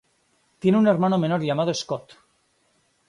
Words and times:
Tiene 0.57 0.79
un 0.79 0.87
hermano 0.87 1.19
menor 1.19 1.43
llamado 1.43 1.71
Scott. 1.75 2.15